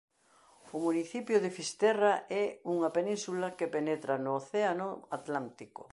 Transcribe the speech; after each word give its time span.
O 0.75 0.77
municipio 0.87 1.37
de 1.43 1.55
Fisterra 1.57 2.13
é 2.43 2.45
unha 2.73 2.89
península 2.97 3.47
que 3.57 3.71
penetra 3.75 4.13
no 4.23 4.31
Océano 4.41 4.87
Atlántico. 5.19 5.83